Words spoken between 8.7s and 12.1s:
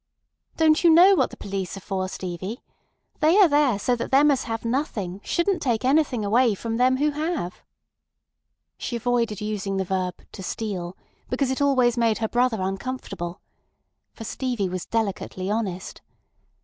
She avoided using the verb "to steal," because it always